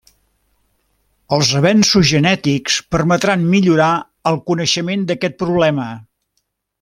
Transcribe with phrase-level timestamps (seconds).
[1.37, 3.91] Els avenços genètics permetran millorar
[4.31, 5.87] el coneixement d'aquest problema.